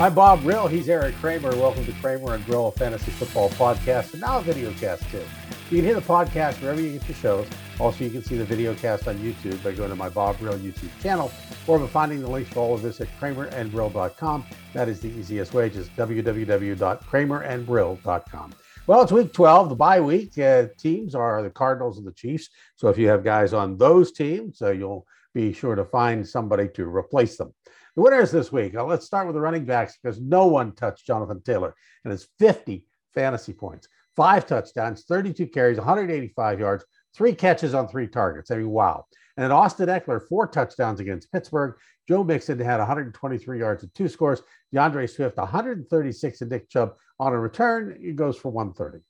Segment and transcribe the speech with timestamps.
[0.00, 0.68] I'm Bob Brill.
[0.68, 1.50] He's Eric Kramer.
[1.56, 5.24] Welcome to Kramer and Brill, a fantasy football podcast, and now a video cast too.
[5.70, 7.48] You can hear the podcast wherever you get your shows.
[7.80, 10.56] Also, you can see the video cast on YouTube by going to my Bob Brill
[10.56, 11.32] YouTube channel
[11.66, 14.46] or by finding the links for all of this at kramerandbrill.com.
[14.72, 18.54] That is the easiest way, just www.kramerandbrill.com.
[18.86, 20.38] Well, it's week 12, the bye week.
[20.38, 22.50] Uh, teams are the Cardinals and the Chiefs.
[22.76, 26.68] So if you have guys on those teams, uh, you'll be sure to find somebody
[26.74, 27.52] to replace them.
[27.98, 28.74] The winners this week.
[28.74, 32.28] Now let's start with the running backs because no one touched Jonathan Taylor and it's
[32.38, 38.52] 50 fantasy points, five touchdowns, 32 carries, 185 yards, three catches on three targets.
[38.52, 39.04] I mean, wow.
[39.36, 41.74] And then Austin Ekeler, four touchdowns against Pittsburgh.
[42.06, 44.42] Joe Mixon had 123 yards and two scores.
[44.72, 47.98] D'Andre Swift, 136, and Nick Chubb on a return.
[48.00, 49.02] He goes for 130.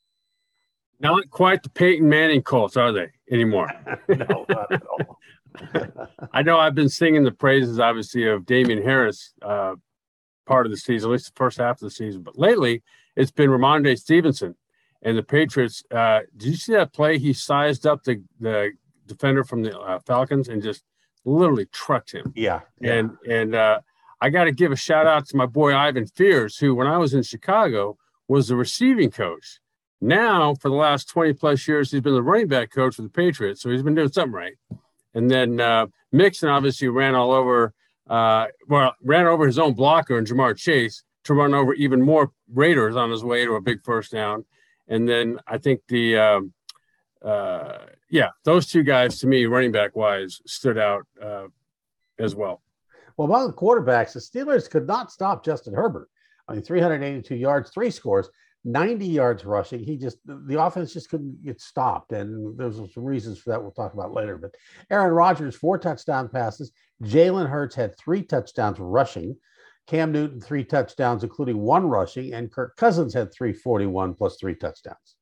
[1.01, 3.71] Not quite the Peyton Manning Colts, are they anymore?
[4.09, 5.19] no, not at all.
[6.33, 9.75] I know I've been singing the praises, obviously, of Damien Harris uh,
[10.47, 12.23] part of the season, at least the first half of the season.
[12.23, 12.83] But lately,
[13.17, 14.55] it's been Rhamondre Stevenson
[15.03, 15.83] and the Patriots.
[15.91, 17.19] Uh, did you see that play?
[17.19, 18.73] He sized up the, the
[19.07, 20.85] defender from the uh, Falcons and just
[21.25, 22.33] literally trucked him.
[22.35, 22.61] Yeah.
[22.81, 22.95] yeah.
[22.95, 23.81] And, and uh,
[24.21, 26.99] I got to give a shout out to my boy Ivan Fears, who, when I
[26.99, 29.61] was in Chicago, was the receiving coach.
[30.01, 33.09] Now, for the last 20 plus years, he's been the running back coach for the
[33.09, 33.63] Patriots.
[33.63, 34.55] So he's been doing something right.
[35.19, 37.75] And then uh, Mixon obviously ran all over,
[38.09, 42.31] uh, well, ran over his own blocker and Ja'Marr Chase to run over even more
[42.55, 44.45] Raiders on his way to a big first down.
[44.87, 46.53] And then I think the, um,
[47.21, 47.79] uh,
[48.09, 51.49] yeah, those two guys to me, running back wise, stood out uh,
[52.21, 52.63] as well.
[53.17, 56.09] Well, among the quarterbacks, the Steelers could not stop Justin Herbert.
[56.47, 58.31] I mean, 382 yards, three scores.
[58.65, 59.81] 90 yards rushing.
[59.81, 63.71] He just the offense just couldn't get stopped, and there's some reasons for that we'll
[63.71, 64.37] talk about later.
[64.37, 64.55] But
[64.91, 66.73] Aaron Rodgers four touchdown passes.
[67.03, 69.37] Jalen Hurts had three touchdowns rushing.
[69.87, 75.17] Cam Newton three touchdowns, including one rushing, and Kirk Cousins had 341 plus three touchdowns.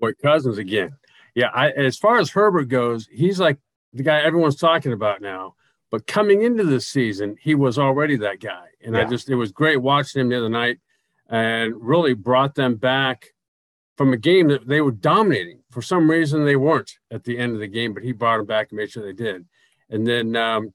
[0.00, 0.96] Boy, Cousins again.
[1.36, 3.58] Yeah, I, as far as Herbert goes, he's like
[3.92, 5.54] the guy everyone's talking about now.
[5.92, 9.02] But coming into this season, he was already that guy, and yeah.
[9.02, 10.78] I just it was great watching him the other night
[11.32, 13.28] and really brought them back
[13.96, 15.60] from a game that they were dominating.
[15.70, 18.46] For some reason, they weren't at the end of the game, but he brought them
[18.46, 19.46] back and made sure they did.
[19.88, 20.74] And then um,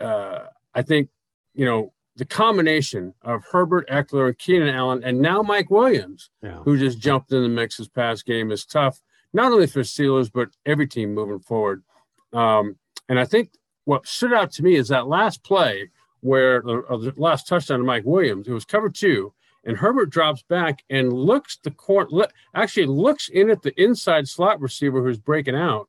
[0.00, 0.44] uh,
[0.74, 1.10] I think,
[1.54, 6.58] you know, the combination of Herbert Ekeler and Keenan Allen, and now Mike Williams, yeah.
[6.58, 9.00] who just jumped in the mix this past game, is tough,
[9.32, 11.82] not only for Steelers, but every team moving forward.
[12.32, 12.76] Um,
[13.08, 13.50] and I think
[13.84, 17.84] what stood out to me is that last play where uh, the last touchdown to
[17.84, 19.32] Mike Williams, it was cover two,
[19.64, 22.08] and Herbert drops back and looks the court
[22.54, 25.88] actually looks in at the inside slot receiver who's breaking out,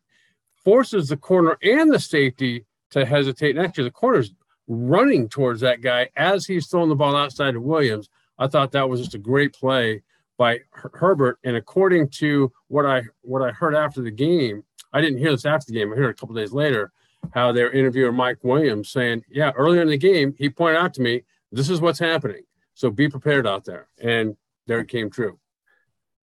[0.56, 3.56] forces the corner and the safety to hesitate.
[3.56, 4.34] And actually, the corner's
[4.68, 8.10] running towards that guy as he's throwing the ball outside of Williams.
[8.38, 10.02] I thought that was just a great play
[10.38, 11.40] by Her- Herbert.
[11.44, 14.64] And according to what I what I heard after the game,
[14.94, 15.92] I didn't hear this after the game.
[15.92, 16.92] I heard a couple days later
[17.34, 21.02] how their interviewer Mike Williams saying, "Yeah, earlier in the game, he pointed out to
[21.02, 22.44] me this is what's happening."
[22.80, 23.90] So be prepared out there.
[24.00, 25.38] And there it came true.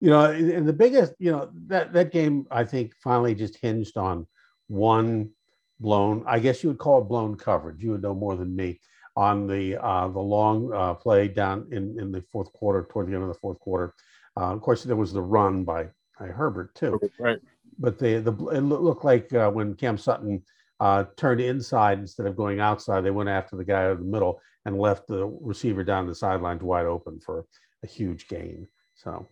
[0.00, 3.98] You know, and the biggest, you know, that, that game, I think, finally just hinged
[3.98, 4.26] on
[4.68, 5.32] one
[5.80, 7.82] blown, I guess you would call it blown coverage.
[7.82, 8.80] You would know more than me
[9.16, 13.14] on the uh, the long uh, play down in, in the fourth quarter, toward the
[13.14, 13.92] end of the fourth quarter.
[14.34, 15.88] Uh, of course, there was the run by,
[16.18, 16.98] by Herbert too.
[17.18, 17.38] Right.
[17.78, 20.42] But the the it looked like uh, when Cam Sutton
[20.80, 24.40] uh, turned inside instead of going outside, they went after the guy in the middle,
[24.66, 27.46] and left the receiver down the sidelines wide open for
[27.84, 28.66] a huge gain.
[28.96, 29.26] So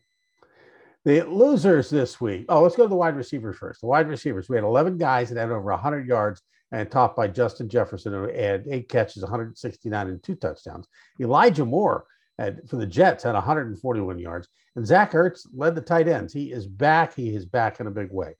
[1.04, 2.46] the losers this week.
[2.48, 3.80] Oh, let's go to the wide receivers first.
[3.80, 4.48] The wide receivers.
[4.48, 6.40] We had 11 guys that had over 100 yards
[6.70, 10.86] and topped by Justin Jefferson, who had eight catches, 169, and two touchdowns.
[11.20, 12.06] Elijah Moore
[12.38, 14.48] had, for the Jets had 141 yards.
[14.76, 16.32] And Zach Ertz led the tight ends.
[16.32, 17.14] He is back.
[17.14, 18.36] He is back in a big way.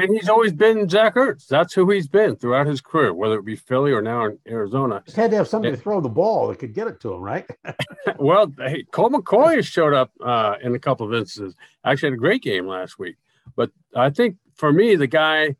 [0.00, 1.46] And he's always been Zach Ertz.
[1.46, 5.02] That's who he's been throughout his career, whether it be Philly or now in Arizona.
[5.04, 7.20] Just had to have somebody to throw the ball that could get it to him,
[7.20, 7.46] right?
[8.18, 11.54] well, hey, Colt McCoy has showed up uh, in a couple of instances.
[11.84, 13.16] Actually, had a great game last week.
[13.56, 15.56] But I think for me, the guy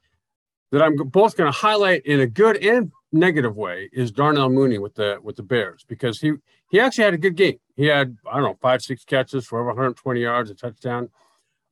[0.72, 4.78] that I'm both going to highlight in a good and negative way is Darnell Mooney
[4.78, 6.32] with the with the Bears because he
[6.70, 7.58] he actually had a good game.
[7.76, 11.10] He had I don't know five six catches for over 120 yards, a touchdown.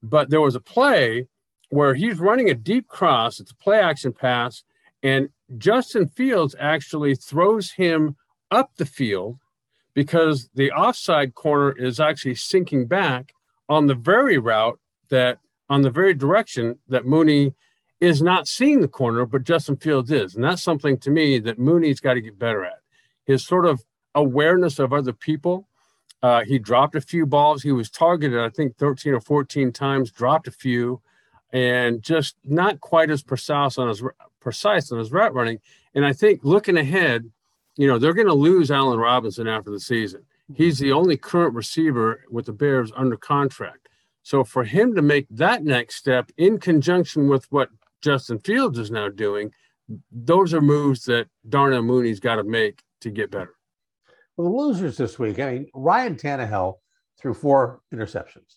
[0.02, 1.28] But there was a play
[1.70, 3.40] where he's running a deep cross.
[3.40, 4.64] It's a play action pass,
[5.02, 8.16] and Justin Fields actually throws him
[8.50, 9.38] up the field
[9.94, 13.34] because the offside corner is actually sinking back
[13.68, 14.78] on the very route
[15.08, 15.38] that
[15.68, 17.54] on the very direction that Mooney
[18.00, 20.34] is not seeing the corner, but Justin Fields is.
[20.34, 22.78] And that's something to me that Mooney's got to get better at.
[23.26, 23.84] His sort of
[24.14, 25.68] awareness of other people.
[26.22, 27.62] Uh, he dropped a few balls.
[27.62, 31.00] He was targeted, I think, 13 or 14 times, dropped a few,
[31.52, 34.02] and just not quite as precise on his
[34.40, 35.58] precise on his route running.
[35.94, 37.30] And I think looking ahead,
[37.76, 40.24] you know, they're going to lose Allen Robinson after the season.
[40.54, 43.88] He's the only current receiver with the Bears under contract.
[44.22, 47.70] So for him to make that next step in conjunction with what
[48.02, 49.52] Justin Fields is now doing,
[50.12, 53.54] those are moves that Darnell Mooney's got to make to get better.
[54.36, 56.76] Well, the losers this week, I mean, Ryan Tannehill
[57.18, 58.56] threw four interceptions.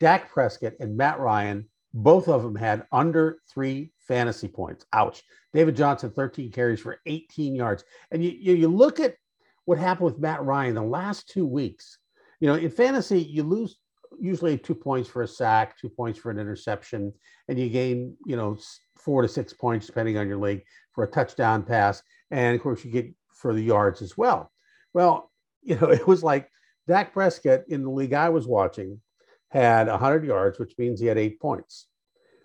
[0.00, 4.84] Dak Prescott and Matt Ryan, both of them had under three fantasy points.
[4.92, 5.22] Ouch.
[5.52, 7.84] David Johnson, 13 carries for 18 yards.
[8.10, 9.16] And you, you, you look at
[9.64, 11.98] what happened with Matt Ryan the last two weeks.
[12.40, 13.78] You know, in fantasy, you lose
[14.18, 17.12] usually two points for a sack, two points for an interception,
[17.48, 18.58] and you gain, you know,
[18.98, 20.62] four to six points depending on your league
[20.92, 22.02] for a touchdown pass.
[22.30, 24.50] And of course, you get for the yards as well.
[24.94, 25.30] Well,
[25.62, 26.48] you know, it was like
[26.86, 29.00] Dak Prescott in the league I was watching
[29.50, 31.86] had 100 yards, which means he had eight points.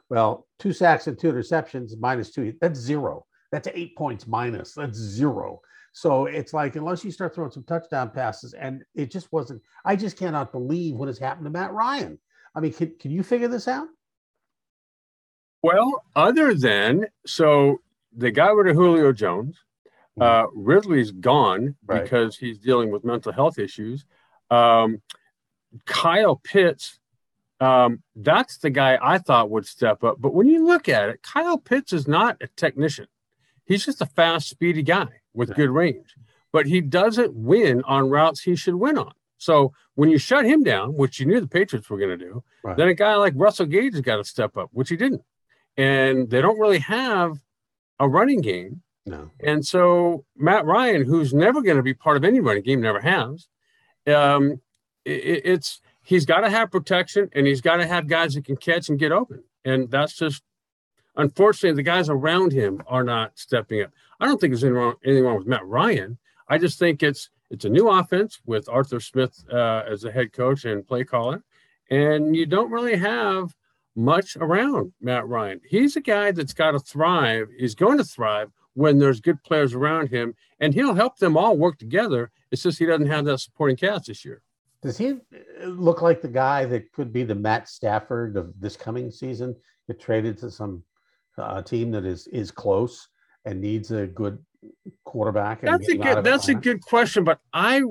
[0.10, 3.26] Well, two sacks and two interceptions minus two, that's zero.
[3.52, 4.74] That's eight points minus.
[4.74, 5.62] That's zero.
[5.94, 9.96] So it's like, unless you start throwing some touchdown passes, and it just wasn't, I
[9.96, 12.20] just cannot believe what has happened to Matt Ryan.
[12.54, 13.88] I mean, can, can you figure this out?
[15.64, 17.80] Well, other than, so
[18.16, 19.58] they got rid of Julio Jones.
[20.20, 20.22] Mm-hmm.
[20.22, 22.04] Uh, Ridley's gone right.
[22.04, 24.06] because he's dealing with mental health issues.
[24.52, 25.02] Um,
[25.86, 27.00] Kyle Pitts,
[27.60, 30.18] um, that's the guy I thought would step up.
[30.20, 33.08] But when you look at it, Kyle Pitts is not a technician.
[33.66, 35.56] He's just a fast, speedy guy with yeah.
[35.56, 36.16] good range,
[36.52, 39.14] but he doesn't win on routes he should win on.
[39.38, 42.44] So when you shut him down, which you knew the Patriots were going to do,
[42.64, 42.78] right.
[42.78, 45.24] then a guy like Russell Gage has got to step up, which he didn't.
[45.78, 47.38] And they don't really have
[48.00, 48.82] a running game.
[49.06, 49.32] No.
[49.40, 53.02] And so Matt Ryan, who's never going to be part of any running game, never
[53.02, 53.48] has.
[54.08, 54.62] Um,
[55.06, 58.58] it, it's he's got to have protection and he's got to have guys that can
[58.58, 59.44] catch and get open.
[59.64, 60.44] And that's just
[61.16, 63.92] unfortunately the guys around him are not stepping up.
[64.20, 66.18] I don't think there's anything wrong, anything wrong with Matt Ryan.
[66.48, 70.34] I just think it's it's a new offense with Arthur Smith uh, as the head
[70.34, 71.44] coach and play caller,
[71.90, 73.56] and you don't really have
[73.96, 75.62] much around Matt Ryan.
[75.68, 77.48] He's a guy that's got to thrive.
[77.58, 81.58] He's going to thrive when there's good players around him, and he'll help them all
[81.58, 82.30] work together.
[82.52, 84.42] It's just he doesn't have that supporting cast this year.
[84.86, 85.18] Does he
[85.64, 89.56] look like the guy that could be the Matt Stafford of this coming season?
[89.88, 90.84] Get traded to some
[91.40, 93.08] uh, team that is is close
[93.46, 94.38] and needs a good
[95.04, 95.62] quarterback?
[95.62, 96.24] That's a good.
[96.24, 97.82] That's a good question, but I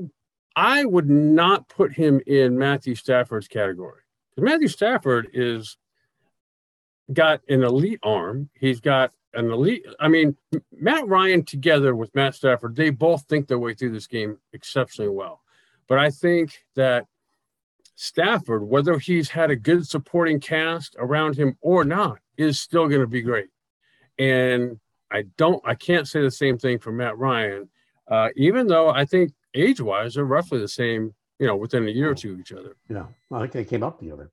[0.55, 5.77] I would not put him in Matthew Stafford's category because Matthew Stafford is
[7.13, 8.51] got an elite arm.
[8.55, 9.85] He's got an elite.
[9.99, 10.37] I mean,
[10.73, 15.11] Matt Ryan together with Matt Stafford, they both think their way through this game exceptionally
[15.11, 15.41] well.
[15.89, 17.07] But I think that
[17.97, 23.01] Stafford, whether he's had a good supporting cast around him or not, is still going
[23.01, 23.49] to be great.
[24.19, 24.81] And
[25.13, 27.69] I don't, I can't say the same thing for Matt Ryan,
[28.11, 31.91] uh, even though I think age wise they're roughly the same, you know, within a
[31.91, 32.77] year or two of each other.
[32.89, 34.31] Yeah, I think they came up together.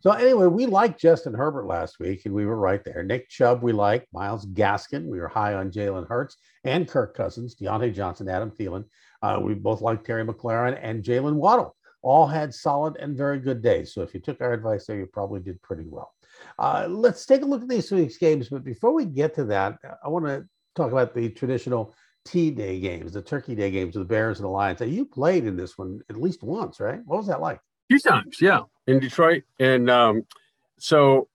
[0.00, 3.02] So anyway, we liked Justin Herbert last week, and we were right there.
[3.02, 5.06] Nick Chubb, we liked Myles Gaskin.
[5.06, 8.84] We were high on Jalen Hurts and Kirk Cousins, Diontae Johnson, Adam Thielen.
[9.24, 11.74] Uh, we both liked Terry McLaurin and Jaylen Waddle.
[12.02, 13.94] All had solid and very good days.
[13.94, 16.12] So if you took our advice there, you probably did pretty well.
[16.58, 18.50] Uh, let's take a look at these week's games.
[18.50, 21.94] But before we get to that, I want to talk about the traditional
[22.26, 24.80] T Day games, the Turkey Day games of the Bears and the Lions.
[24.80, 27.00] Now, you played in this one at least once, right?
[27.06, 27.60] What was that like?
[27.90, 29.44] Two times, yeah, in Detroit.
[29.58, 30.26] And um,
[30.78, 31.28] so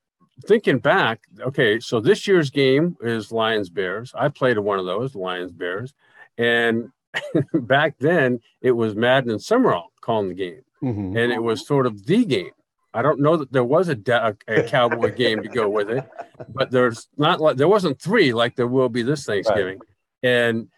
[0.46, 4.14] thinking back, okay, so this year's game is Lions Bears.
[4.14, 5.96] I played in one of those, Lions Bears.
[6.38, 6.90] And
[7.54, 10.62] back then, it was Madden and Summerall calling the game.
[10.84, 11.18] Mm-hmm.
[11.18, 12.52] And it was sort of the game.
[12.94, 16.10] I don't know that there was a, a, a cowboy game to go with it,
[16.50, 19.80] but there's not like there wasn't three like there will be this Thanksgiving.
[20.24, 20.32] Right.
[20.32, 20.70] And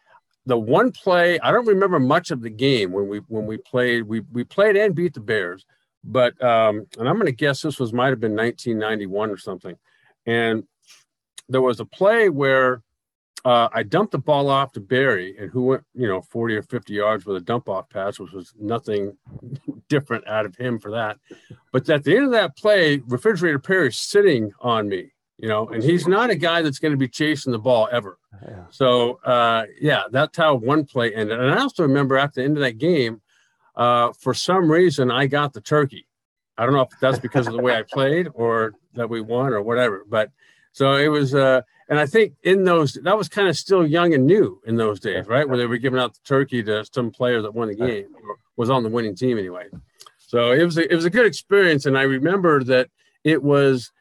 [0.45, 4.03] the one play I don't remember much of the game when we when we played
[4.03, 5.65] we we played and beat the Bears,
[6.03, 9.75] but um, and I'm going to guess this was might have been 1991 or something,
[10.25, 10.63] and
[11.47, 12.81] there was a play where
[13.43, 16.61] uh, I dumped the ball off to Barry, and who went, you know, 40 or
[16.61, 19.17] 50 yards with a dump off pass, which was nothing
[19.89, 21.17] different out of him for that.
[21.71, 25.83] But at the end of that play, Refrigerator Perry's sitting on me, you know, and
[25.83, 28.19] he's not a guy that's going to be chasing the ball ever.
[28.47, 28.65] Yeah.
[28.69, 31.39] So, uh, yeah, that's how one play ended.
[31.39, 33.21] And I also remember at the end of that game,
[33.75, 36.05] uh, for some reason, I got the turkey.
[36.57, 39.53] I don't know if that's because of the way I played or that we won
[39.53, 40.29] or whatever, but
[40.73, 44.13] so it was, uh, and I think in those that was kind of still young
[44.13, 45.47] and new in those days, right?
[45.47, 48.37] Where they were giving out the turkey to some player that won the game or
[48.55, 49.65] was on the winning team anyway.
[50.17, 52.89] So it was a, it was a good experience, and I remember that
[53.25, 53.91] it was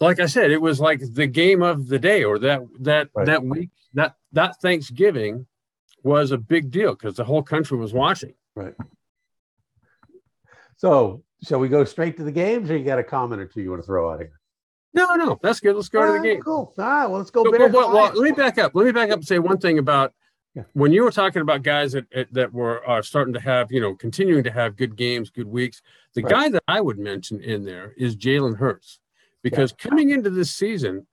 [0.00, 3.26] like I said, it was like the game of the day or that that right.
[3.26, 5.46] that week that that Thanksgiving
[6.02, 8.32] was a big deal because the whole country was watching.
[8.56, 8.74] Right.
[10.78, 13.60] So, shall we go straight to the games, or you got a comment or two
[13.60, 14.32] you want to throw out here?
[14.94, 15.74] No, no, that's good.
[15.74, 16.42] Let's go All to the right, game.
[16.42, 16.72] Cool.
[16.76, 17.44] All right, well, let's go.
[17.44, 18.74] So, well, well, well, let me back up.
[18.74, 20.12] Let me back up and say one thing about
[20.54, 20.64] yeah.
[20.74, 23.80] when you were talking about guys that eh, that were are starting to have, you
[23.80, 25.80] know, continuing to have good games, good weeks.
[26.14, 26.30] The right.
[26.30, 29.00] guy that I would mention in there is Jalen Hurts,
[29.42, 29.88] because yeah.
[29.88, 31.06] coming into this season,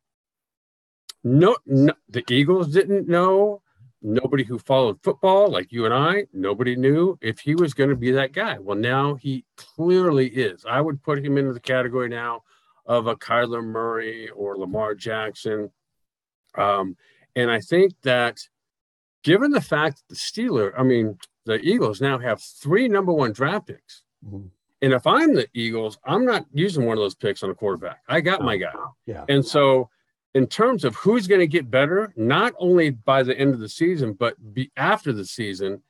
[1.24, 3.62] no, no, the Eagles didn't know.
[4.02, 7.98] Nobody who followed football, like you and I, nobody knew if he was going to
[7.98, 8.58] be that guy.
[8.58, 10.64] Well, now he clearly is.
[10.66, 12.44] I would put him into the category now
[12.90, 15.70] of a Kyler Murray or Lamar Jackson.
[16.56, 16.98] Um,
[17.36, 18.40] and I think that
[19.24, 23.32] given the fact that the Steelers, I mean, the Eagles now have three number one
[23.32, 24.04] draft picks.
[24.26, 24.48] Mm-hmm.
[24.82, 28.02] And if I'm the Eagles, I'm not using one of those picks on a quarterback.
[28.08, 28.74] I got my guy.
[29.06, 29.26] Yeah.
[29.30, 29.90] And so,
[30.34, 33.70] in terms of who's going to get better, not only by the end of the
[33.70, 35.82] season, but be after the season,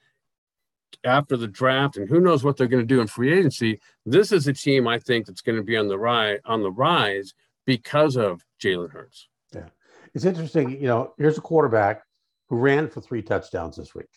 [1.03, 3.79] after the draft, and who knows what they're going to do in free agency.
[4.05, 6.71] This is a team I think that's going to be on the rise on the
[6.71, 7.33] rise
[7.65, 9.27] because of Jalen Hurts.
[9.53, 9.69] Yeah,
[10.13, 10.71] it's interesting.
[10.71, 12.03] You know, here's a quarterback
[12.49, 14.09] who ran for three touchdowns this week.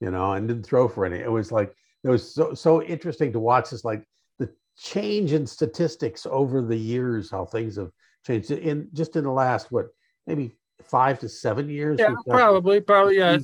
[0.00, 1.18] You know, and didn't throw for any.
[1.18, 3.70] It was like it was so so interesting to watch.
[3.70, 4.04] This like
[4.38, 7.90] the change in statistics over the years, how things have
[8.24, 9.86] changed in just in the last what
[10.26, 11.98] maybe five to seven years.
[11.98, 13.18] Yeah, probably, probably.
[13.18, 13.38] Yeah,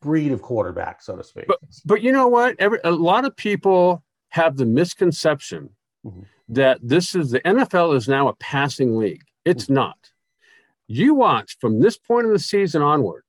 [0.00, 1.46] breed of quarterback, so to speak.
[1.46, 2.56] But, but you know what?
[2.58, 5.70] Every, a lot of people have the misconception
[6.04, 6.22] mm-hmm.
[6.48, 9.24] that this is the NFL is now a passing league.
[9.44, 9.74] It's mm-hmm.
[9.74, 10.10] not.
[10.86, 13.22] You watch from this point of the season onward,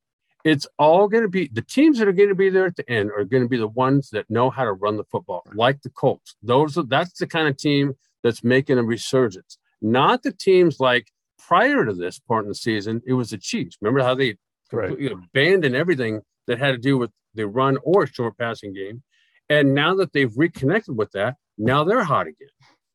[0.44, 2.90] it's all going to be the teams that are going to be there at the
[2.90, 5.82] end are going to be the ones that know how to run the football, like
[5.84, 6.36] the Colts.
[6.42, 9.58] Those are that's the kind of team that's making a resurgence.
[9.82, 13.78] Not the teams like prior to this part in the season, it was the Chiefs.
[13.82, 14.38] Remember how they
[14.72, 14.98] right.
[15.12, 19.04] abandoned everything that had to do with the run or short passing game.
[19.50, 22.50] And now that they've reconnected with that, now they're hot again.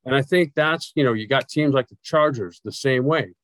[0.05, 3.35] And I think that's, you know, you got teams like the Chargers the same way.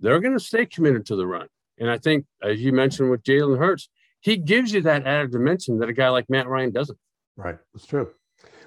[0.00, 1.48] They're going to stay committed to the run.
[1.78, 3.88] And I think, as you mentioned with Jalen Hurts,
[4.20, 6.98] he gives you that added dimension that a guy like Matt Ryan doesn't.
[7.36, 7.58] Right.
[7.74, 8.10] That's true.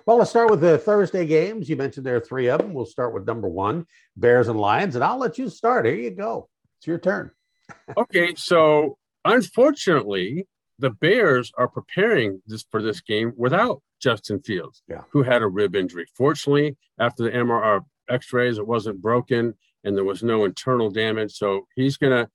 [0.05, 1.67] Well, let's start with the Thursday games.
[1.67, 2.73] You mentioned there are three of them.
[2.73, 5.85] We'll start with number one, Bears and Lions, and I'll let you start.
[5.85, 6.47] Here you go.
[6.77, 7.31] It's your turn.
[7.97, 8.35] okay.
[8.35, 10.47] So, unfortunately,
[10.79, 15.01] the Bears are preparing this for this game without Justin Fields, yeah.
[15.11, 16.05] who had a rib injury.
[16.15, 21.33] Fortunately, after the MRI X-rays, it wasn't broken and there was no internal damage.
[21.33, 22.29] So he's gonna.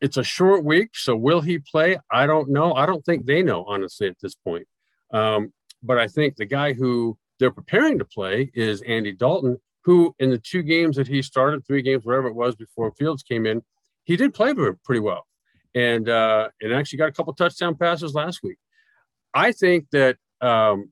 [0.00, 1.98] It's a short week, so will he play?
[2.10, 2.74] I don't know.
[2.74, 4.66] I don't think they know honestly at this point.
[5.12, 10.14] Um, but I think the guy who they're preparing to play is Andy Dalton, who
[10.18, 13.46] in the two games that he started, three games, whatever it was before Fields came
[13.46, 13.62] in,
[14.04, 15.26] he did play pretty well
[15.76, 18.56] and uh, and actually got a couple touchdown passes last week.
[19.34, 20.90] I think that um,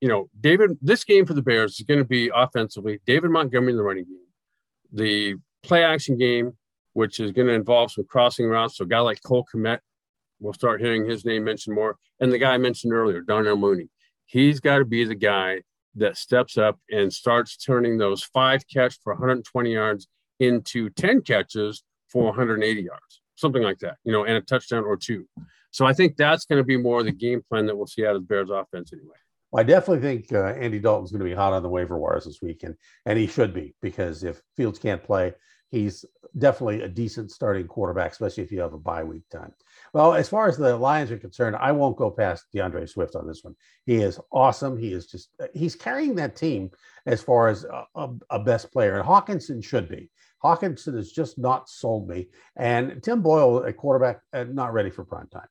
[0.00, 0.76] you know David.
[0.82, 4.04] This game for the Bears is going to be offensively David Montgomery in the running
[4.04, 4.26] game,
[4.92, 6.52] the play action game,
[6.92, 8.76] which is going to involve some crossing routes.
[8.76, 9.78] So a guy like Cole Kmet,
[10.40, 13.88] we'll start hearing his name mentioned more, and the guy I mentioned earlier, Darnell Mooney.
[14.28, 15.62] He's got to be the guy
[15.94, 20.08] that steps up and starts turning those five catch for 120 yards
[20.40, 24.96] into 10 catches for 180 yards something like that, you know, and a touchdown or
[24.96, 25.26] two.
[25.70, 28.16] So I think that's going to be more the game plan that we'll see out
[28.16, 29.16] of the Bears offense anyway.
[29.50, 32.24] Well, I definitely think uh, Andy Dalton's going to be hot on the waiver wires
[32.24, 35.34] this weekend, and and he should be because if Fields can't play,
[35.70, 36.04] he's
[36.38, 39.52] definitely a decent starting quarterback, especially if you have a bye week time.
[39.92, 43.26] Well, as far as the Lions are concerned, I won't go past D'Andre Swift on
[43.26, 43.54] this one.
[43.84, 44.78] He is awesome.
[44.78, 46.70] He is just he's carrying that team
[47.06, 47.64] as far as
[47.94, 50.10] a, a, best player, and Hockenson should be.
[50.42, 55.04] Hockenson has just not sold me, and Tim Boyle at quarterback uh, not ready for
[55.04, 55.48] prime time.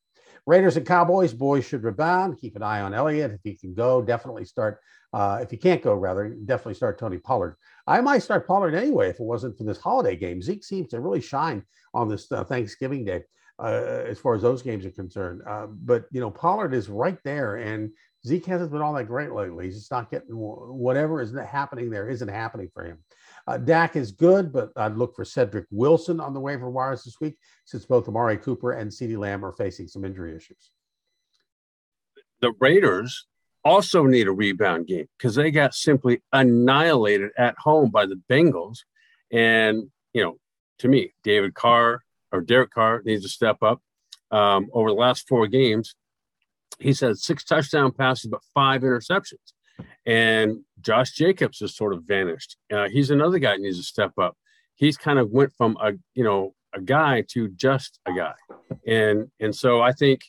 [0.47, 2.37] Raiders and Cowboys, boys should rebound.
[2.39, 4.01] Keep an eye on Elliott if he can go.
[4.01, 4.79] Definitely start.
[5.11, 7.55] Uh, if he can't go, rather, definitely start Tony Pollard.
[7.87, 10.41] I might start Pollard anyway if it wasn't for this holiday game.
[10.41, 11.63] Zeke seems to really shine
[11.93, 13.23] on this uh, Thanksgiving day
[13.57, 15.41] uh, as far as those games are concerned.
[15.47, 17.91] Uh, but you know, Pollard is right there, and
[18.25, 19.65] Zeke hasn't been all that great lately.
[19.65, 22.97] He's just not getting whatever is happening there isn't happening for him.
[23.47, 27.19] Uh, Dak is good, but I'd look for Cedric Wilson on the waiver wires this
[27.21, 30.71] week since both Amari Cooper and CeeDee Lamb are facing some injury issues.
[32.41, 33.27] The Raiders
[33.63, 38.79] also need a rebound game because they got simply annihilated at home by the Bengals.
[39.31, 40.37] And, you know,
[40.79, 43.81] to me, David Carr or Derek Carr needs to step up.
[44.31, 45.95] Um, over the last four games,
[46.79, 49.53] he's had six touchdown passes, but five interceptions.
[50.05, 52.57] And Josh Jacobs has sort of vanished.
[52.71, 54.37] Uh, he's another guy that needs to step up.
[54.75, 58.33] He's kind of went from a you know a guy to just a guy,
[58.85, 60.21] and and so I think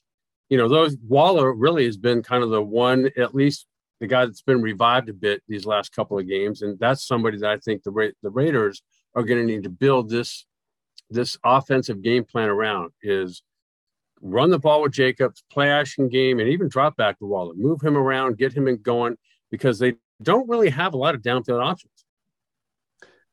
[0.49, 3.67] you know those Waller really has been kind of the one at least
[4.01, 7.39] the guy that's been revived a bit these last couple of games, and that's somebody
[7.39, 8.83] that I think the Ra- the Raiders
[9.15, 10.47] are going to need to build this
[11.11, 13.43] this offensive game plan around is
[14.21, 17.81] run the ball with Jacobs, play action game, and even drop back to Waller, move
[17.81, 19.17] him around, get him going
[19.51, 22.05] because they don't really have a lot of downfield options.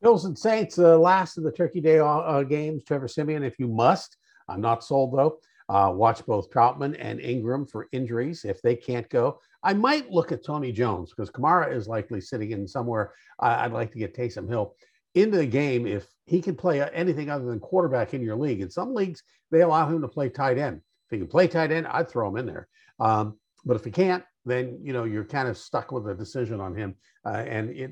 [0.01, 2.83] Bills and Saints, uh, last of the Turkey Day uh, uh, games.
[2.83, 4.17] Trevor Siemian, if you must,
[4.49, 5.39] I'm not sold though.
[5.69, 9.39] Uh, watch both Trautman and Ingram for injuries if they can't go.
[9.63, 13.13] I might look at Tony Jones because Kamara is likely sitting in somewhere.
[13.39, 14.75] I'd like to get Taysom Hill
[15.15, 18.59] into the game if he can play anything other than quarterback in your league.
[18.59, 20.77] In some leagues, they allow him to play tight end.
[20.77, 22.67] If he can play tight end, I'd throw him in there.
[22.99, 26.59] Um, but if he can't, then you know you're kind of stuck with a decision
[26.59, 26.95] on him,
[27.25, 27.91] uh, and it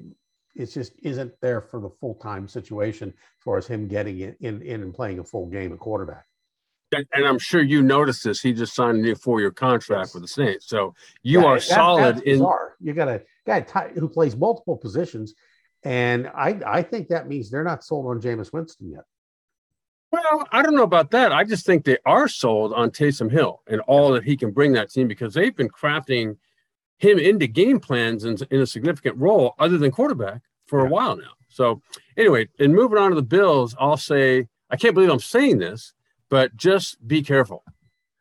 [0.55, 4.36] it just isn't there for the full time situation as far as him getting in,
[4.41, 6.25] in in and playing a full game at quarterback.
[6.93, 8.41] And, and I'm sure you noticed this.
[8.41, 10.13] He just signed a new four year contract yes.
[10.13, 10.93] with the Saints, so
[11.24, 12.39] you yeah, are that, solid in.
[12.39, 12.75] Bizarre.
[12.81, 15.34] You got a guy t- who plays multiple positions,
[15.84, 19.03] and I I think that means they're not sold on Jameis Winston yet.
[20.11, 21.31] Well, I don't know about that.
[21.31, 24.74] I just think they are sold on Taysom Hill and all that he can bring
[24.74, 26.35] that team because they've been crafting
[26.97, 31.15] him into game plans in, in a significant role other than quarterback for a while
[31.15, 31.31] now.
[31.47, 31.81] So,
[32.17, 35.93] anyway, and moving on to the Bills, I'll say I can't believe I'm saying this,
[36.29, 37.63] but just be careful.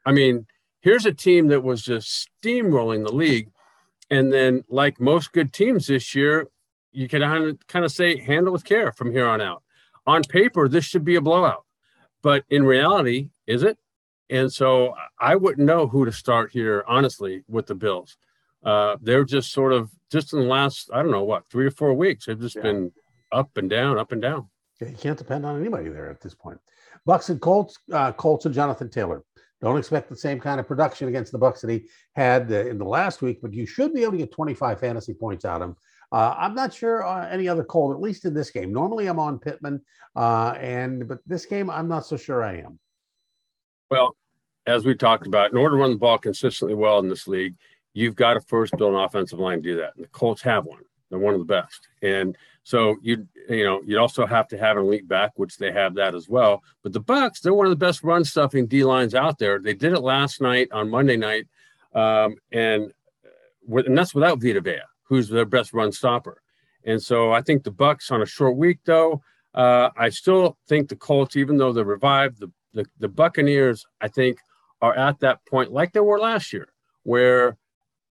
[0.06, 0.46] I mean,
[0.80, 3.50] here's a team that was just steamrolling the league.
[4.10, 6.48] And then, like most good teams this year,
[6.92, 9.62] you can kind of say handle with care from here on out.
[10.06, 11.64] On paper, this should be a blowout.
[12.22, 13.78] But in reality, is it?
[14.28, 18.16] And so I wouldn't know who to start here, honestly, with the Bills.
[18.64, 21.70] Uh, they're just sort of just in the last, I don't know what, three or
[21.70, 22.62] four weeks, they've just yeah.
[22.62, 22.92] been
[23.32, 24.48] up and down, up and down.
[24.80, 26.58] Yeah, you can't depend on anybody there at this point.
[27.06, 29.24] Bucks and Colts, uh, Colts and Jonathan Taylor.
[29.60, 32.78] Don't expect the same kind of production against the Bucks that he had uh, in
[32.78, 35.70] the last week, but you should be able to get 25 fantasy points out of
[35.70, 35.76] him
[36.12, 38.72] uh, I'm not sure uh, any other cold, at least in this game.
[38.72, 39.80] Normally I'm on Pittman,
[40.16, 42.78] uh, and but this game I'm not so sure I am.
[43.90, 44.16] Well,
[44.66, 47.54] as we talked about, in order to run the ball consistently well in this league,
[47.94, 49.94] you've got to first build an offensive line to do that.
[49.94, 51.88] And the Colts have one; they're one of the best.
[52.02, 55.70] And so you you know you'd also have to have an elite back, which they
[55.70, 56.64] have that as well.
[56.82, 59.60] But the Bucks, they're one of the best run stuffing D lines out there.
[59.60, 61.46] They did it last night on Monday night,
[61.94, 62.92] um, and
[63.68, 66.40] and that's without Vita Vea who's their best run stopper.
[66.84, 69.20] And so I think the Bucks on a short week, though,
[69.54, 74.06] uh, I still think the Colts, even though they're revived, the, the, the Buccaneers, I
[74.06, 74.38] think,
[74.80, 76.68] are at that point like they were last year,
[77.02, 77.58] where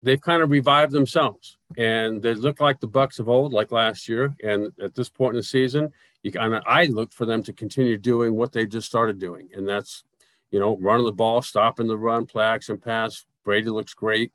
[0.01, 4.09] they've kind of revived themselves and they look like the Bucks of old, like last
[4.09, 4.35] year.
[4.43, 7.53] And at this point in the season, you kind of I look for them to
[7.53, 10.03] continue doing what they just started doing, and that's
[10.49, 13.23] you know running the ball, stopping the run, play action pass.
[13.45, 14.31] Brady looks great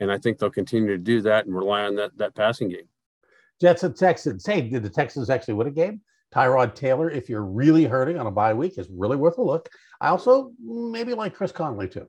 [0.00, 2.88] and I think they'll continue to do that and rely on that that passing game.
[3.60, 4.44] Jets and Texans.
[4.44, 6.00] Hey, did the Texans actually win a game?
[6.34, 9.68] Tyrod Taylor, if you're really hurting on a bye week, is really worth a look.
[10.00, 12.08] I also maybe like Chris Conley too.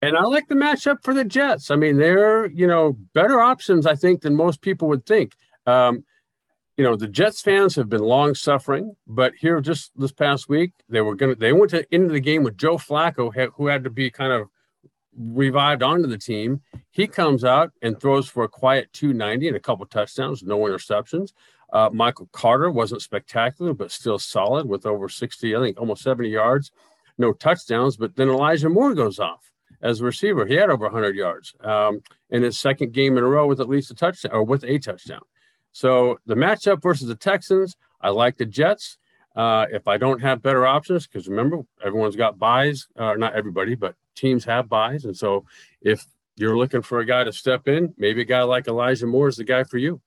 [0.00, 1.70] And I like the matchup for the Jets.
[1.70, 5.34] I mean, they're you know better options I think than most people would think.
[5.66, 6.04] Um,
[6.76, 10.72] you know, the Jets fans have been long suffering, but here just this past week
[10.88, 13.90] they were gonna they went to into the game with Joe Flacco, who had to
[13.90, 14.48] be kind of
[15.16, 16.60] revived onto the team.
[16.90, 21.32] He comes out and throws for a quiet 290 and a couple touchdowns, no interceptions.
[21.72, 26.28] Uh, Michael Carter wasn't spectacular, but still solid with over 60, I think almost 70
[26.28, 26.70] yards.
[27.18, 30.46] no touchdowns, but then Elijah Moore goes off as a receiver.
[30.46, 32.00] He had over 100 yards um,
[32.30, 34.78] in his second game in a row with at least a touchdown or with a
[34.78, 35.20] touchdown.
[35.72, 38.98] So the matchup versus the Texans, I like the Jets.
[39.36, 43.74] Uh, if I don't have better options, because remember, everyone's got byes, uh, not everybody,
[43.74, 45.04] but teams have byes.
[45.04, 45.44] And so
[45.80, 46.04] if
[46.36, 49.36] you're looking for a guy to step in, maybe a guy like Elijah Moore is
[49.36, 50.00] the guy for you.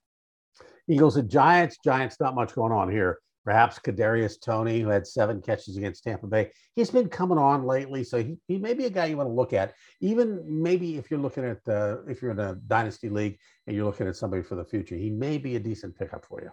[0.88, 1.78] Eagles and Giants.
[1.84, 3.20] Giants, not much going on here.
[3.44, 8.04] Perhaps Kadarius Toney, who had seven catches against Tampa Bay, he's been coming on lately,
[8.04, 9.74] so he, he may be a guy you want to look at.
[10.02, 13.86] Even maybe if you're looking at uh, if you're in a dynasty league and you're
[13.86, 16.52] looking at somebody for the future, he may be a decent pickup for you.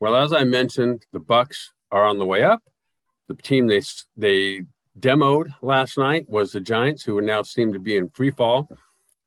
[0.00, 2.60] Well, as I mentioned, the Bucks are on the way up.
[3.28, 3.80] The team they
[4.16, 4.62] they
[4.98, 8.68] demoed last night was the Giants, who now seem to be in free fall.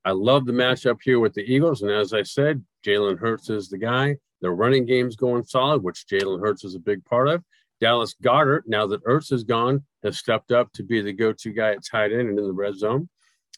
[0.06, 3.70] I love the matchup here with the Eagles, and as I said, Jalen Hurts is
[3.70, 4.18] the guy.
[4.42, 7.44] The running game's going solid, which Jalen Hurts is a big part of.
[7.80, 11.72] Dallas Goedert, now that Ertz is gone, has stepped up to be the go-to guy
[11.72, 13.10] at tight end and in the red zone.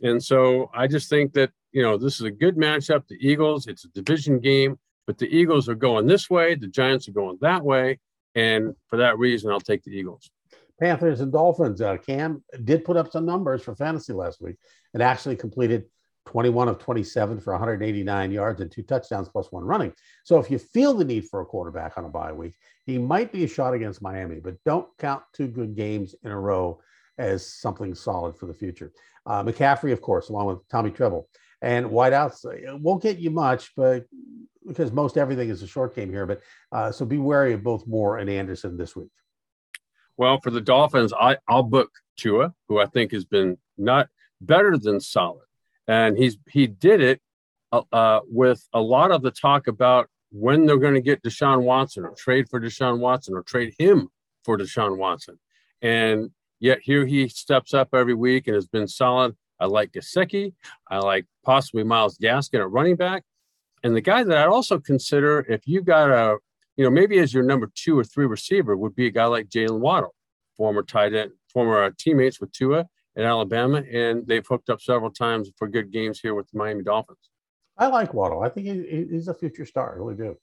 [0.02, 3.08] And so I just think that, you know, this is a good matchup.
[3.08, 7.08] The Eagles, it's a division game, but the Eagles are going this way, the Giants
[7.08, 8.00] are going that way.
[8.36, 10.30] And for that reason, I'll take the Eagles.
[10.80, 11.82] Panthers and Dolphins.
[11.82, 14.56] Uh, Cam did put up some numbers for fantasy last week
[14.94, 15.86] and actually completed
[16.26, 19.92] 21 of 27 for 189 yards and two touchdowns plus one running.
[20.24, 22.54] So if you feel the need for a quarterback on a bye week,
[22.86, 26.40] he might be a shot against Miami, but don't count two good games in a
[26.40, 26.80] row
[27.18, 28.92] as something solid for the future.
[29.26, 31.28] Uh, McCaffrey, of course, along with Tommy Tremble.
[31.62, 34.06] And wideouts uh, won't get you much, but
[34.68, 36.26] because most everything is a short game here.
[36.26, 39.10] But uh, so be wary of both Moore and Anderson this week.
[40.20, 44.08] Well, for the Dolphins, I, I'll book Tua, who I think has been not
[44.40, 45.46] better than solid
[45.90, 47.20] and he's he did it
[47.72, 51.64] uh, uh, with a lot of the talk about when they're going to get Deshaun
[51.64, 54.08] Watson or trade for Deshaun Watson or trade him
[54.46, 55.40] for Deshaun Watson,
[55.82, 56.30] and
[56.60, 59.36] yet here he steps up every week and has been solid.
[59.60, 60.54] I like Gesicki.
[60.88, 63.24] I like possibly Myles Gaskin at running back,
[63.84, 66.38] and the guy that I'd also consider if you got a
[66.80, 69.50] you know maybe as your number two or three receiver would be a guy like
[69.50, 70.16] Jaylen Waddle,
[70.56, 72.88] former tight end, former uh, teammates with Tua
[73.18, 76.86] in Alabama, and they've hooked up several times for good games here with the Miami
[76.86, 77.32] Dolphins.
[77.78, 78.44] I like Waddle.
[78.44, 78.68] I think
[79.12, 79.94] he's a future star.
[79.94, 80.38] I really do.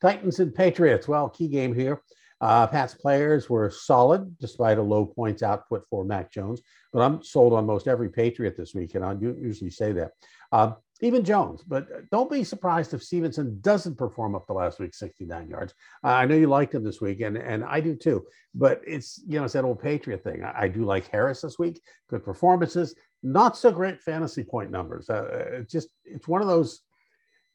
[0.00, 1.06] Titans and Patriots.
[1.06, 2.00] Well, key game here.
[2.40, 6.62] Uh, Pat's players were solid despite a low points output for Mac Jones,
[6.94, 10.12] but I'm sold on most every Patriot this week, and I usually say that.
[10.50, 10.72] Uh,
[11.04, 11.62] even Jones.
[11.62, 15.74] But don't be surprised if Stevenson doesn't perform up the last week, 69 yards.
[16.02, 18.24] Uh, I know you liked him this week, and, and I do too.
[18.54, 20.42] But it's, you know, it's that old Patriot thing.
[20.42, 21.80] I, I do like Harris this week.
[22.08, 25.10] Good performances, not so great fantasy point numbers.
[25.10, 26.80] Uh, it's just, it's one of those,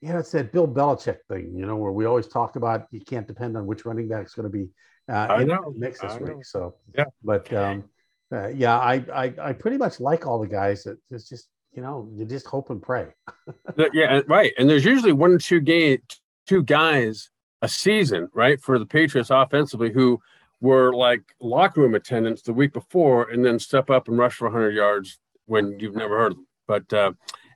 [0.01, 3.01] you know, it's that Bill Belichick thing, you know, where we always talk about you
[3.01, 4.69] can't depend on which running back is going to be
[5.11, 6.45] uh, in the mix this week.
[6.45, 7.05] So, yeah.
[7.23, 7.83] But, um,
[8.31, 10.83] uh, yeah, I, I I pretty much like all the guys.
[10.83, 13.07] That it's just you know, you just hope and pray.
[13.93, 14.53] yeah, right.
[14.57, 15.99] And there's usually one or two game,
[16.47, 17.29] two guys
[17.61, 20.19] a season, right, for the Patriots offensively who
[20.61, 24.47] were like locker room attendants the week before, and then step up and rush for
[24.47, 26.47] 100 yards when you've never heard of them.
[26.67, 27.11] But uh,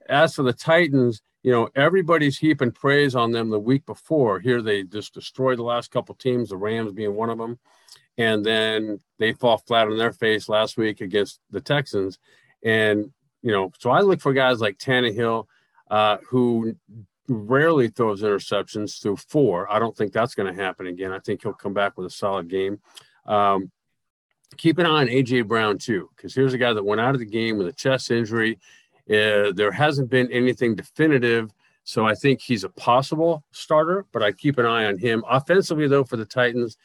[0.09, 4.39] as for the Titans, you know, everybody's heaping praise on them the week before.
[4.39, 7.59] Here they just destroyed the last couple teams, the Rams being one of them,
[8.17, 12.17] and then they fall flat on their face last week against the Texans.
[12.63, 13.11] And
[13.43, 15.45] you know, so I look for guys like Tannehill,
[15.91, 16.75] uh, who
[17.27, 19.71] rarely throws interceptions through four.
[19.71, 21.11] I don't think that's going to happen again.
[21.11, 22.79] I think he'll come back with a solid game.
[23.25, 23.71] Um,
[24.57, 27.19] keep an eye on AJ Brown too, because here's a guy that went out of
[27.19, 28.59] the game with a chest injury.
[29.09, 31.51] Uh, there hasn't been anything definitive,
[31.83, 34.05] so I think he's a possible starter.
[34.13, 35.23] But I keep an eye on him.
[35.29, 36.77] Offensively, though, for the Titans,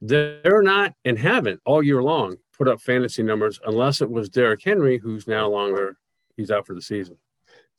[0.00, 4.62] they're not and haven't all year long put up fantasy numbers unless it was Derrick
[4.62, 5.96] Henry, who's now longer,
[6.36, 7.16] he's out for the season.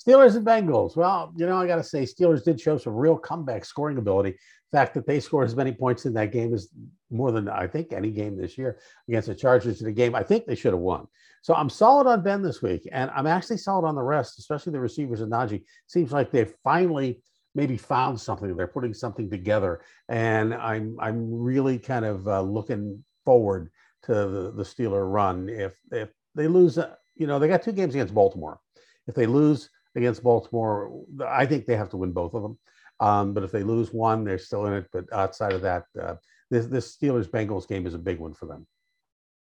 [0.03, 0.95] Steelers and Bengals.
[0.95, 4.31] Well, you know, I got to say, Steelers did show some real comeback scoring ability.
[4.31, 6.69] The fact that they scored as many points in that game is
[7.11, 10.23] more than I think any game this year against the Chargers in a game I
[10.23, 11.05] think they should have won.
[11.43, 14.71] So I'm solid on Ben this week, and I'm actually solid on the rest, especially
[14.71, 15.63] the receivers and Najee.
[15.85, 17.21] Seems like they've finally
[17.53, 18.55] maybe found something.
[18.55, 23.69] They're putting something together, and I'm I'm really kind of uh, looking forward
[24.03, 25.49] to the, the Steeler run.
[25.49, 28.59] If if they lose, uh, you know, they got two games against Baltimore.
[29.07, 32.57] If they lose against Baltimore, I think they have to win both of them.
[32.99, 34.87] Um, but if they lose one, they're still in it.
[34.93, 36.15] But outside of that, uh,
[36.49, 38.67] this this Steelers Bengals game is a big one for them.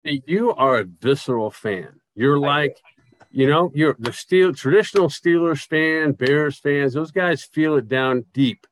[0.05, 2.01] You are a visceral fan.
[2.14, 2.77] You're like,
[3.31, 6.95] you know, you're the steel traditional Steelers fan, Bears fans.
[6.95, 8.66] Those guys feel it down deep.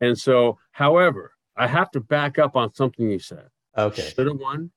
[0.00, 3.48] And so, however, I have to back up on something you said.
[3.76, 4.12] Okay.
[4.14, 4.70] Should have won,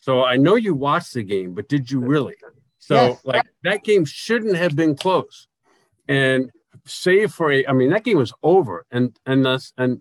[0.00, 2.34] So I know you watched the game, but did you really?
[2.78, 3.20] So yes.
[3.24, 5.46] like that game shouldn't have been close.
[6.08, 6.50] And
[6.86, 10.00] save for a I mean that game was over and and that's and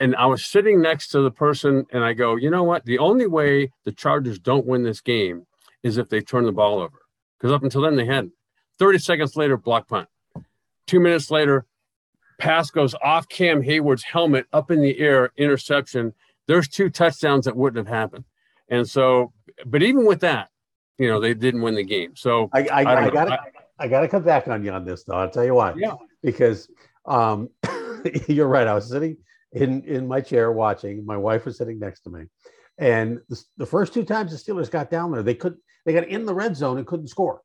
[0.00, 2.84] and I was sitting next to the person and I go, you know what?
[2.84, 5.46] The only way the Chargers don't win this game
[5.82, 6.98] is if they turn the ball over.
[7.38, 8.32] Because up until then they hadn't.
[8.78, 10.08] 30 seconds later, block punt.
[10.86, 11.64] Two minutes later,
[12.38, 16.12] pass goes off Cam Hayward's helmet up in the air, interception.
[16.46, 18.24] There's two touchdowns that wouldn't have happened.
[18.68, 19.32] And so,
[19.66, 20.48] but even with that,
[20.98, 22.16] you know, they didn't win the game.
[22.16, 23.38] So I, I, I, I got to,
[23.78, 25.14] I, got to come back on you on this though.
[25.14, 25.74] I'll tell you why.
[25.76, 25.94] Yeah.
[26.22, 26.68] Because
[27.06, 27.50] um,
[28.28, 28.66] you're right.
[28.66, 29.16] I was sitting
[29.52, 31.04] in in my chair watching.
[31.04, 32.24] My wife was sitting next to me,
[32.78, 36.08] and the, the first two times the Steelers got down there, they could they got
[36.08, 37.42] in the red zone and couldn't score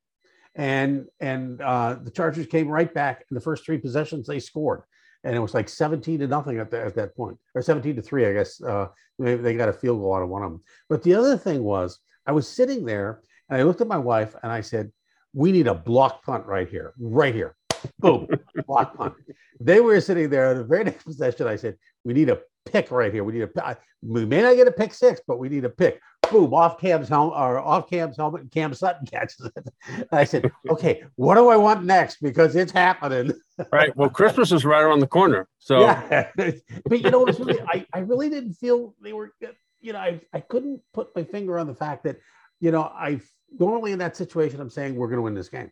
[0.56, 4.82] and and uh, the Chargers came right back in the first three possessions they scored,
[5.24, 8.02] and it was like 17 to nothing at, the, at that point, or 17 to
[8.02, 8.62] three, I guess.
[8.62, 10.64] Uh, they, they got a field goal out of one of them.
[10.88, 14.36] But the other thing was, I was sitting there and I looked at my wife
[14.44, 14.92] and I said,
[15.34, 17.56] "We need a block punt right here, right here."
[18.00, 18.28] Boom,
[18.68, 19.13] block punt.
[19.60, 20.50] They were sitting there.
[20.50, 23.24] On the very next possession, I said, "We need a pick right here.
[23.24, 23.78] We need a.
[24.02, 26.00] We may not get a pick six, but we need a pick
[26.32, 30.08] boom, off Cam's helmet or off Cam's helmet, and Cam Sutton catches it.
[30.12, 32.22] I said, okay, what do I want next?
[32.22, 33.34] Because it's happening.
[33.72, 33.96] right.
[33.96, 35.48] Well, Christmas is right around the corner.
[35.60, 36.30] So, yeah.
[36.36, 40.22] but you know, really, I, I really didn't feel they were, uh, you know, I,
[40.34, 42.18] I couldn't put my finger on the fact that,
[42.60, 43.22] you know, I
[43.58, 45.72] normally in that situation, I'm saying we're going to win this game.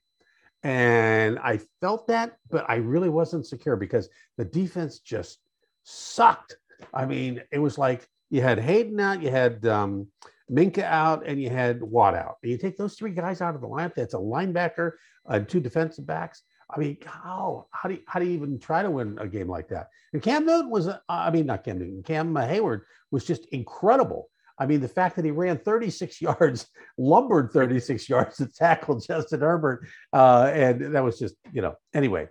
[0.64, 5.40] And I felt that, but I really wasn't secure because the defense just
[5.84, 6.58] sucked.
[6.94, 10.08] I mean, it was like you had Haden out, you had um,
[10.52, 12.38] Minkah out and you had Watt out.
[12.44, 13.96] You take those three guys out of the lineup.
[13.96, 14.94] That's a linebacker
[15.26, 16.44] and two defensive backs.
[16.70, 19.48] I mean, how how do you, how do you even try to win a game
[19.48, 19.88] like that?
[20.12, 24.30] And Cam Newton was, uh, I mean, not Cam Newton, Cam Hayward was just incredible.
[24.60, 26.68] I mean, the fact that he ran 36 yards,
[26.98, 32.28] lumbered 36 yards to tackle Justin Herbert, uh, and that was just, you know, anyway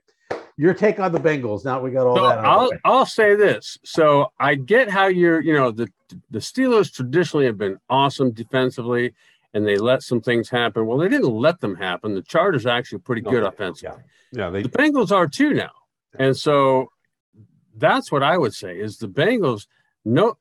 [0.57, 1.65] your take on the Bengals.
[1.65, 2.39] Now we got all so that.
[2.39, 3.79] I'll I'll say this.
[3.85, 5.41] So I get how you're.
[5.41, 5.89] You know the
[6.31, 9.15] the Steelers traditionally have been awesome defensively,
[9.53, 10.87] and they let some things happen.
[10.87, 12.15] Well, they didn't let them happen.
[12.15, 14.03] The Chargers are actually pretty no, good offensively.
[14.33, 15.73] Yeah, yeah they, the Bengals are too now,
[16.19, 16.91] and so
[17.77, 19.67] that's what I would say is the Bengals.
[20.05, 20.39] No,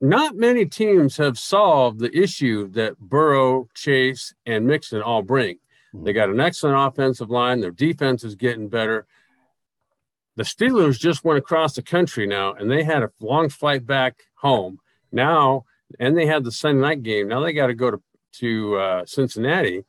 [0.00, 5.56] not many teams have solved the issue that Burrow, Chase, and Mixon all bring.
[5.94, 6.04] Mm-hmm.
[6.04, 7.60] They got an excellent offensive line.
[7.60, 9.06] Their defense is getting better
[10.36, 14.24] the Steelers just went across the country now, and they had a long flight back
[14.34, 14.78] home.
[15.10, 15.64] Now,
[15.98, 17.28] and they had the Sunday night game.
[17.28, 18.02] Now they got to go to
[18.34, 19.84] to uh, Cincinnati.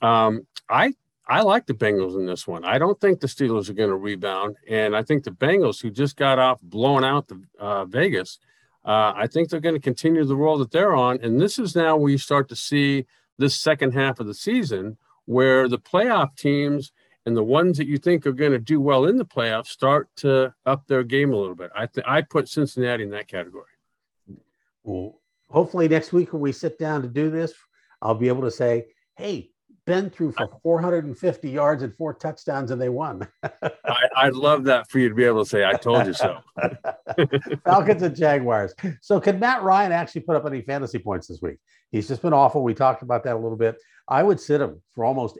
[0.00, 0.94] Um, I
[1.28, 2.64] I like the Bengals in this one.
[2.64, 5.90] I don't think the Steelers are going to rebound, and I think the Bengals, who
[5.90, 8.38] just got off blowing out the uh, Vegas,
[8.86, 11.18] uh, I think they're going to continue the role that they're on.
[11.20, 14.96] And this is now where you start to see this second half of the season
[15.24, 16.92] where the playoff teams
[17.26, 20.08] and the ones that you think are going to do well in the playoffs start
[20.16, 21.70] to up their game a little bit.
[21.74, 23.64] I th- I put Cincinnati in that category.
[24.84, 25.20] Well,
[25.50, 27.52] hopefully next week when we sit down to do this,
[28.00, 29.50] I'll be able to say, "Hey,
[29.86, 34.90] Ben threw for 450 yards and four touchdowns, and they won." I, I'd love that
[34.90, 36.38] for you to be able to say, "I told you so."
[37.64, 38.74] Falcons and Jaguars.
[39.00, 41.58] So, can Matt Ryan actually put up any fantasy points this week?
[41.92, 42.62] He's just been awful.
[42.62, 43.76] We talked about that a little bit.
[44.08, 45.38] I would sit him for almost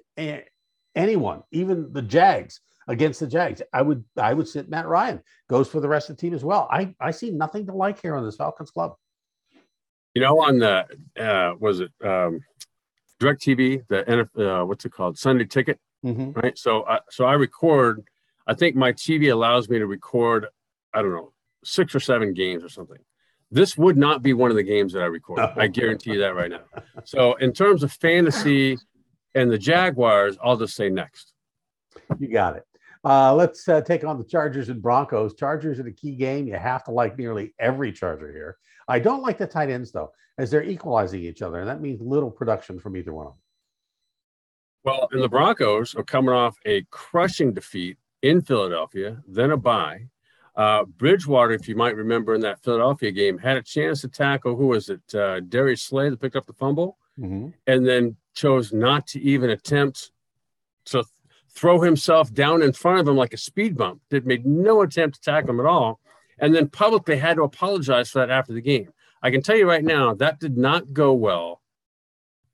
[0.95, 3.63] anyone, even the Jags against the Jags.
[3.73, 5.23] I would I would sit Matt Ryan.
[5.49, 6.69] Goes for the rest of the team as well.
[6.71, 8.95] I I see nothing to like here on this Falcons club.
[10.15, 10.87] You know, on the
[11.21, 12.41] uh, was it um,
[13.21, 16.33] DirecTV, the uh, what's it called, Sunday Ticket, mm-hmm.
[16.33, 16.57] right?
[16.59, 18.05] So I so I record.
[18.47, 20.47] I think my TV allows me to record.
[20.95, 21.33] I don't know
[21.65, 22.99] six or seven games or something.
[23.51, 25.41] This would not be one of the games that I record.
[25.41, 25.53] Oh.
[25.57, 26.65] I guarantee you that right now.
[27.05, 28.77] So in terms of fantasy
[29.35, 31.33] and the Jaguars, I'll just say next.
[32.19, 32.65] You got it.
[33.05, 35.35] Uh, let's uh, take on the Chargers and Broncos.
[35.35, 36.49] Chargers are a key game.
[36.49, 38.57] You have to like nearly every Charger here.
[38.89, 42.01] I don't like the tight ends though, as they're equalizing each other, and that means
[42.01, 43.41] little production from either one of them.
[44.85, 50.09] Well, and the Broncos are coming off a crushing defeat in Philadelphia, then a bye.
[50.55, 54.57] Uh, Bridgewater, if you might remember in that Philadelphia game, had a chance to tackle
[54.57, 55.15] who was it?
[55.15, 57.49] Uh, Darius Slay that picked up the fumble, mm-hmm.
[57.67, 60.13] and then chose not to even attempt
[60.87, 61.05] to
[61.51, 64.01] throw himself down in front of him like a speed bump.
[64.11, 66.01] That made no attempt to tackle him at all,
[66.39, 68.93] and then publicly had to apologize for that after the game.
[69.23, 71.63] I can tell you right now that did not go well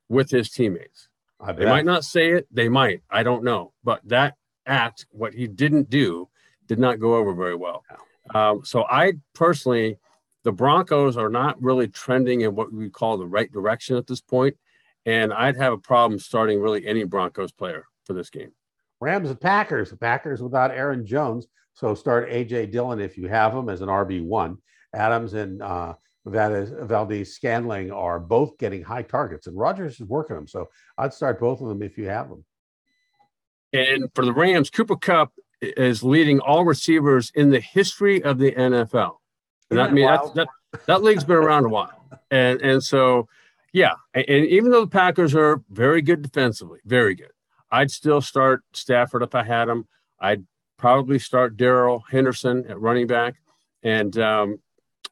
[0.09, 1.09] with his teammates.
[1.57, 3.03] They might not say it, they might.
[3.11, 6.29] I don't know, but that act, what he didn't do,
[6.68, 7.83] did not go over very well.
[8.35, 9.98] Um, so I personally
[10.44, 14.20] the Broncos are not really trending in what we call the right direction at this
[14.20, 14.57] point,
[15.07, 18.53] and I'd have a problem starting really any Broncos player for this game.
[19.01, 19.90] Rams and Packers.
[19.90, 23.88] The Packers without Aaron Jones, so start AJ Dillon if you have him as an
[23.88, 24.59] RB one.
[24.94, 25.94] Adams and uh,
[26.25, 30.47] Valdes-Scantling are both getting high targets, and Rodgers is working them.
[30.47, 32.45] So I'd start both of them if you have them.
[33.73, 38.53] And for the Rams, Cooper Kupp is leading all receivers in the history of the
[38.53, 39.17] NFL.
[39.71, 40.49] And that, I mean, that, that,
[40.87, 42.05] that league's been around a while.
[42.31, 43.29] And, and so,
[43.73, 43.93] yeah.
[44.13, 47.31] And, and even though the Packers are very good defensively, very good,
[47.71, 49.87] I'd still start Stafford if I had him.
[50.21, 50.45] I'd
[50.77, 53.37] probably start Darrell Henderson at running back.
[53.83, 54.59] And, um,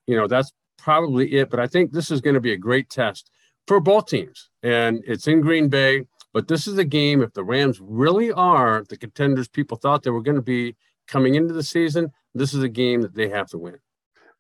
[0.06, 1.50] you know, that's probably it.
[1.50, 3.30] But I think this is going to be a great test
[3.66, 4.50] for both teams.
[4.62, 6.06] And it's in Green Bay.
[6.32, 10.10] But this is a game, if the Rams really are the contenders people thought they
[10.10, 10.76] were going to be
[11.08, 13.78] coming into the season, this is a game that they have to win.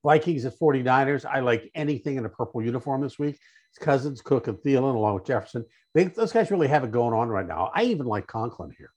[0.04, 1.24] Vikings at 49ers.
[1.24, 3.38] I like anything in a purple uniform this week.
[3.70, 5.64] It's Cousins, Cook, and Thielen, along with Jefferson.
[5.94, 7.70] They, those guys really have it going on right now.
[7.74, 8.92] I even like Conklin here.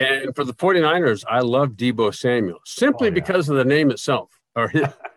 [0.00, 3.14] And for the 49ers, I love Deebo Samuel simply oh, yeah.
[3.14, 4.86] because of the name itself, or his,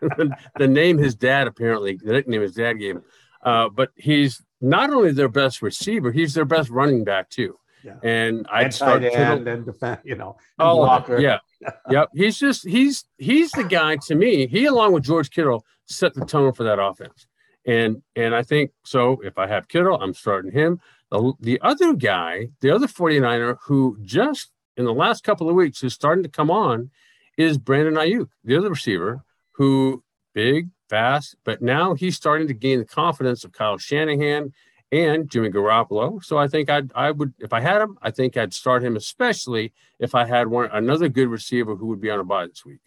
[0.58, 3.02] the name his dad apparently, the nickname his dad gave him.
[3.42, 7.56] Uh, but he's not only their best receiver, he's their best running back too.
[7.84, 7.96] Yeah.
[8.02, 10.36] And I'd and start end and defend, you know.
[10.58, 11.20] Oh, blocker.
[11.20, 11.38] yeah,
[11.90, 12.08] yep.
[12.14, 14.48] He's just he's he's the guy to me.
[14.48, 17.26] He along with George Kittle set the tone for that offense.
[17.64, 19.20] And and I think so.
[19.22, 20.80] If I have Kittle, I'm starting him.
[21.12, 25.84] The, the other guy, the other 49er who just in the last couple of weeks
[25.84, 26.90] is starting to come on
[27.38, 29.24] is Brandon Aiyuk, the other receiver
[29.56, 30.02] who
[30.34, 34.52] big, fast, but now he's starting to gain the confidence of Kyle Shanahan
[34.92, 36.22] and Jimmy Garoppolo.
[36.22, 38.96] So I think I'd I would if I had him, I think I'd start him,
[38.96, 42.64] especially if I had one another good receiver who would be on a bye this
[42.64, 42.80] week.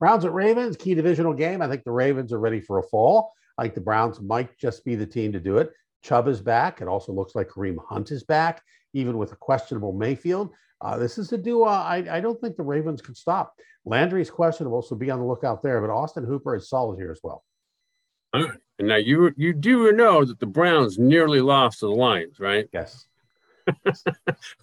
[0.00, 1.62] Browns at Ravens, key divisional game.
[1.62, 3.32] I think the Ravens are ready for a fall.
[3.56, 5.72] I think the Browns might just be the team to do it.
[6.02, 6.80] Chubb is back.
[6.80, 8.62] It also looks like Kareem Hunt is back,
[8.94, 10.50] even with a questionable Mayfield.
[10.80, 13.54] Uh, this is a duo I, I don't think the Ravens can stop.
[13.84, 15.80] Landry is questionable, so be on the lookout there.
[15.80, 17.44] But Austin Hooper is solid here as well.
[18.32, 18.58] All right.
[18.78, 22.68] And now you you do know that the Browns nearly lost to the Lions, right?
[22.72, 23.06] Yes.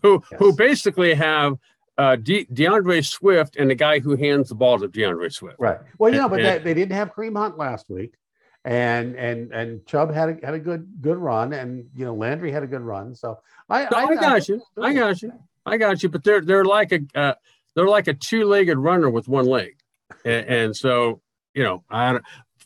[0.01, 0.39] who yes.
[0.39, 1.57] who basically have
[1.97, 5.57] uh, De- D'Andre Swift and the guy who hands the ball to D'Andre Swift.
[5.59, 5.77] Right.
[5.97, 8.15] Well, you know, but and, they, they, didn't have Kareem Hunt last week,
[8.65, 12.51] and and and Chubb had a, had a good good run, and you know Landry
[12.51, 13.15] had a good run.
[13.15, 15.33] So I, I, I got you, I got you,
[15.65, 16.09] I got you.
[16.09, 17.33] But they're they're like a uh,
[17.75, 19.77] they're like a two legged runner with one leg,
[20.23, 21.21] and, and so
[21.53, 22.19] you know I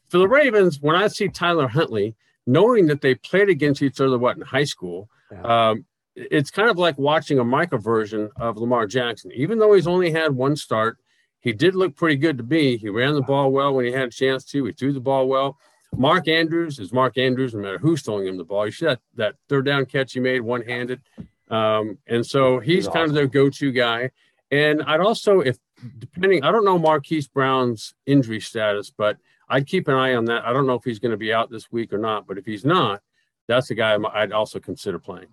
[0.10, 4.17] for the Ravens, when I see Tyler Huntley, knowing that they played against each other,
[4.17, 5.71] what in high school, yeah.
[5.71, 9.31] um, it's kind of like watching a micro version of Lamar Jackson.
[9.34, 10.97] Even though he's only had one start,
[11.39, 12.77] he did look pretty good to me.
[12.77, 14.65] He ran the ball well when he had a chance to.
[14.65, 15.58] He threw the ball well.
[15.97, 18.65] Mark Andrews is Mark Andrews, no matter who's throwing him the ball.
[18.65, 21.01] You see that, that third down catch he made one handed.
[21.49, 23.10] Um, and so he's, he's kind awesome.
[23.10, 24.12] of their go to guy.
[24.51, 25.58] And I'd also, if
[25.99, 29.17] depending, I don't know Marquise Brown's injury status, but
[29.49, 30.45] I'd keep an eye on that.
[30.45, 32.45] I don't know if he's going to be out this week or not, but if
[32.45, 33.01] he's not,
[33.47, 35.27] that's the guy I'd also consider playing.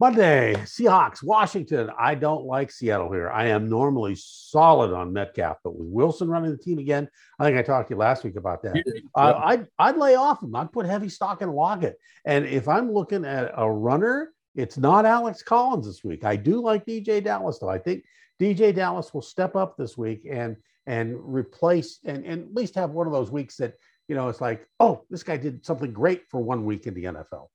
[0.00, 1.90] Monday, Seahawks, Washington.
[1.98, 3.28] I don't like Seattle here.
[3.28, 7.06] I am normally solid on Metcalf, but with Wilson running the team again,
[7.38, 8.82] I think I talked to you last week about that.
[9.14, 10.56] Uh, I'd, I'd lay off him.
[10.56, 11.98] I'd put heavy stock in Lockett.
[12.24, 16.24] And if I'm looking at a runner, it's not Alex Collins this week.
[16.24, 17.68] I do like DeeJay Dallas, though.
[17.68, 18.04] I think
[18.40, 22.92] DeeJay Dallas will step up this week and and replace and, and at least have
[22.92, 23.74] one of those weeks that
[24.08, 27.04] you know it's like oh this guy did something great for one week in the
[27.04, 27.48] NFL.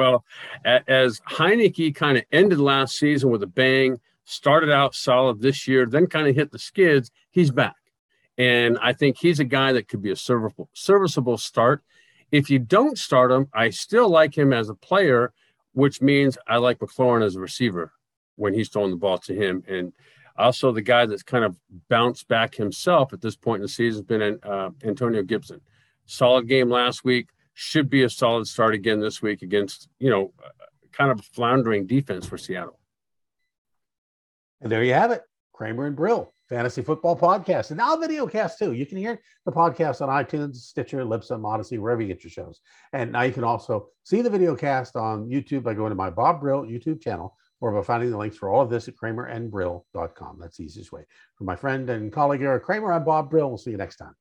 [0.00, 0.24] Well,
[0.64, 5.84] as Heinicke kind of ended last season with a bang, started out solid this year,
[5.84, 7.76] then kind of hit the skids, he's back.
[8.38, 11.82] And I think he's a guy that could be a serviceable, serviceable start.
[12.32, 15.34] If you don't start him, I still like him as a player,
[15.74, 17.92] which means I like McLaurin as a receiver
[18.36, 19.62] when he's throwing the ball to him.
[19.68, 19.92] And
[20.38, 21.58] also, the guy that's kind of
[21.90, 25.60] bounced back himself at this point in the season has been uh, Antonio Gibson.
[26.06, 27.28] Solid game last week.
[27.54, 30.32] Should be a solid start again this week against, you know,
[30.92, 32.78] kind of floundering defense for Seattle.
[34.60, 35.22] And there you have it.
[35.52, 37.70] Kramer and Brill, Fantasy Football Podcast.
[37.70, 38.72] And now video cast too.
[38.72, 42.60] You can hear the podcast on iTunes, Stitcher, Libsyn, Odyssey, wherever you get your shows.
[42.94, 46.08] And now you can also see the video cast on YouTube by going to my
[46.08, 50.38] Bob Brill YouTube channel or by finding the links for all of this at kramerandbrill.com.
[50.40, 51.04] That's the easiest way.
[51.36, 53.48] For my friend and colleague Eric Kramer, I'm Bob Brill.
[53.48, 54.14] We'll see you next time.